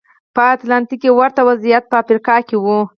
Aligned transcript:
په 0.35 0.41
اتلانتیک 0.53 0.99
کې 1.01 1.09
ورته 1.17 1.41
وضعیت 1.49 1.83
په 1.87 1.95
افریقا 2.01 2.35
کې 2.47 2.57
و. 2.63 2.65